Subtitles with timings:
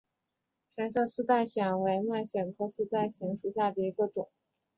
[0.69, 4.31] 橙色丝带藓为蔓藓科丝带藓属下的一个种。